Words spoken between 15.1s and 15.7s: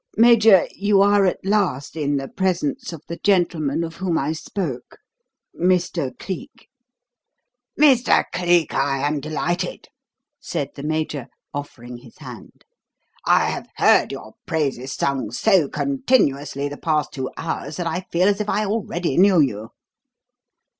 so